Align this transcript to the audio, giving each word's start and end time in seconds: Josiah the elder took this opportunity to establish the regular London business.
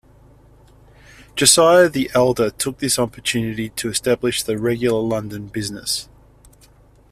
Josiah 1.35 1.87
the 1.87 2.09
elder 2.15 2.49
took 2.49 2.79
this 2.79 2.97
opportunity 2.97 3.69
to 3.69 3.87
establish 3.89 4.41
the 4.41 4.57
regular 4.57 4.99
London 4.99 5.45
business. 5.45 6.09